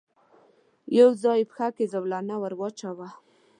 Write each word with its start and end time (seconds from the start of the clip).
يو 0.99 1.09
ځای 1.23 1.41
پر 1.43 1.49
پښه 1.51 1.67
کې 1.75 1.85
زولنه 1.93 2.35
ور 2.41 2.53
واچاوه. 2.59 3.09